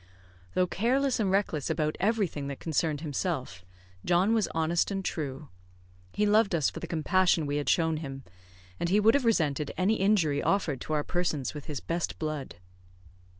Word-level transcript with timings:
Though 0.55 0.65
careless 0.65 1.19
and 1.19 1.29
reckless 1.29 1.69
about 1.69 1.95
everything 1.99 2.47
that 2.47 2.59
concerned 2.59 3.01
himself, 3.01 3.63
John 4.03 4.33
was 4.33 4.47
honest 4.47 4.89
and 4.89 5.05
true. 5.05 5.49
He 6.11 6.25
loved 6.25 6.55
us 6.55 6.71
for 6.71 6.79
the 6.79 6.87
compassion 6.87 7.45
we 7.45 7.57
had 7.57 7.69
shown 7.69 7.97
him; 7.97 8.23
and 8.79 8.89
he 8.89 8.99
would 8.99 9.13
have 9.13 9.25
resented 9.25 9.71
any 9.77 9.97
injury 9.97 10.41
offered 10.41 10.81
to 10.81 10.93
our 10.93 11.03
persons 11.03 11.53
with 11.53 11.65
his 11.65 11.81
best 11.81 12.17
blood. 12.17 12.55